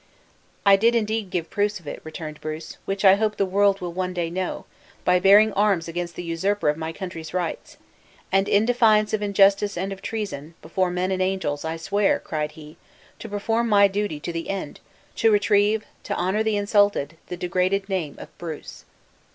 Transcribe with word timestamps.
"I 0.65 0.77
did 0.77 0.95
indeed 0.95 1.29
give 1.29 1.51
proofs 1.51 1.79
of 1.79 1.85
it," 1.85 2.01
returned 2.03 2.41
Bruce, 2.41 2.77
"which 2.85 3.05
I 3.05 3.13
hope 3.17 3.37
the 3.37 3.45
world 3.45 3.81
will 3.81 3.93
one 3.93 4.15
day 4.15 4.31
know, 4.31 4.65
by 5.05 5.19
bearing 5.19 5.53
arms 5.53 5.87
against 5.87 6.15
the 6.15 6.23
usurper 6.23 6.69
of 6.69 6.75
my 6.75 6.91
country's 6.91 7.35
rights! 7.35 7.77
and 8.31 8.49
in 8.49 8.65
defiance 8.65 9.13
of 9.13 9.21
injustice 9.21 9.77
and 9.77 9.93
of 9.93 10.01
treason, 10.01 10.55
before 10.63 10.89
men 10.89 11.11
and 11.11 11.21
angels 11.21 11.63
I 11.63 11.77
swear," 11.77 12.17
cried 12.19 12.53
he, 12.53 12.77
"to 13.19 13.29
perform 13.29 13.69
my 13.69 13.87
duty 13.87 14.19
to 14.21 14.33
the 14.33 14.49
end 14.49 14.79
to 15.17 15.29
retrieve, 15.29 15.85
to 16.05 16.15
honor 16.15 16.41
the 16.41 16.57
insulted, 16.57 17.15
the 17.27 17.37
degraded 17.37 17.87
name 17.87 18.15
of 18.17 18.35
Bruce!" 18.39 18.85